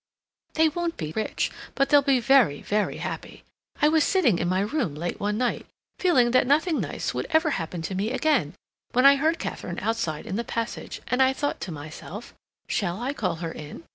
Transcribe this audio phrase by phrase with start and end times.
[0.55, 3.43] They won't be rich, but they'll be very, very happy.
[3.83, 5.67] I was sitting in my room late one night,
[5.99, 8.55] feeling that nothing nice would ever happen to me again,
[8.93, 12.33] when I heard Katharine outside in the passage, and I thought to myself,
[12.67, 13.83] 'Shall I call her in?